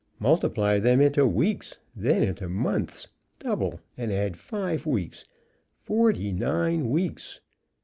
[0.19, 3.07] Multiply them into weeks, then into months,
[3.37, 5.25] double and add five weeks
[5.75, 7.39] forty nine weeks!